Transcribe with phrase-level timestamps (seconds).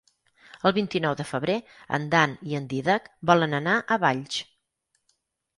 [0.67, 1.57] El vint-i-nou de febrer
[1.99, 4.43] en Dan i en Dídac volen anar a Valls.